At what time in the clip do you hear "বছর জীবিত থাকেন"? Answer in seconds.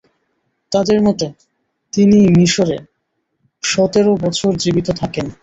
4.21-5.25